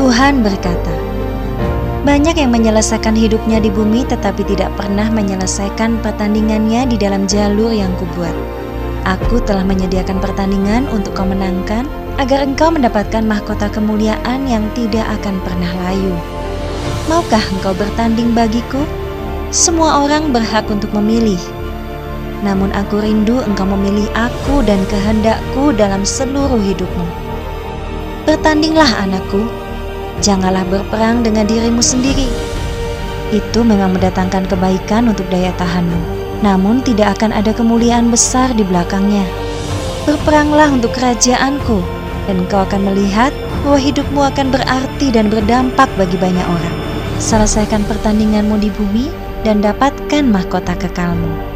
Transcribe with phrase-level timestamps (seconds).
[0.00, 0.96] Tuhan berkata,
[2.08, 7.92] banyak yang menyelesaikan hidupnya di bumi tetapi tidak pernah menyelesaikan pertandingannya di dalam jalur yang
[8.00, 8.32] kubuat.
[9.04, 11.84] Aku telah menyediakan pertandingan untuk kau menangkan
[12.16, 16.16] agar engkau mendapatkan mahkota kemuliaan yang tidak akan pernah layu.
[17.12, 18.80] Maukah engkau bertanding bagiku?
[19.52, 21.40] Semua orang berhak untuk memilih.
[22.40, 27.04] Namun aku rindu engkau memilih aku dan kehendakku dalam seluruh hidupmu.
[28.24, 29.59] Bertandinglah anakku,
[30.20, 32.28] janganlah berperang dengan dirimu sendiri.
[33.34, 36.00] Itu memang mendatangkan kebaikan untuk daya tahanmu,
[36.44, 39.24] namun tidak akan ada kemuliaan besar di belakangnya.
[40.04, 41.80] Berperanglah untuk kerajaanku,
[42.30, 43.34] dan kau akan melihat
[43.64, 46.76] bahwa hidupmu akan berarti dan berdampak bagi banyak orang.
[47.20, 49.12] Selesaikan pertandinganmu di bumi
[49.44, 51.49] dan dapatkan mahkota kekalmu.